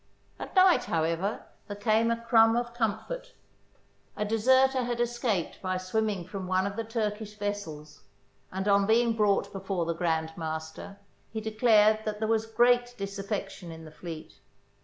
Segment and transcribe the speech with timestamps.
[0.39, 3.35] At night, however, there came a crumb of com fort.
[4.17, 8.01] A deserter had escaped by swimming from one of the Turkish vessels,
[8.51, 10.97] and on being brought before the Grand Master
[11.29, 14.39] he declared that there was great disaffection in the fleet.